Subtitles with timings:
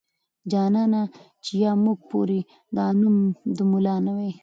[0.51, 1.01] جانانه
[1.43, 2.39] چې يا موږ پورې
[2.77, 3.17] دا نوم
[3.57, 4.31] د ملا نه واي.